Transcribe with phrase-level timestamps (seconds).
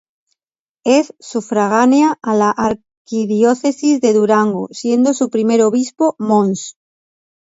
[0.95, 6.75] Es sufragánea a la Arquidiócesis de Durango siendo su primer obispo Mons.